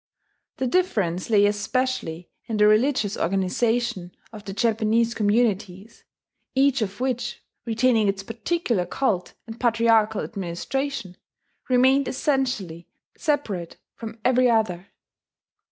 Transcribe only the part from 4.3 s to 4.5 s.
of